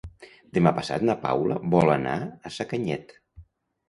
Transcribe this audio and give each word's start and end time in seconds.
Demà 0.57 0.71
passat 0.77 1.03
na 1.09 1.15
Paula 1.25 1.57
vol 1.73 1.91
anar 1.97 2.15
a 2.21 2.53
Sacanyet. 2.57 3.15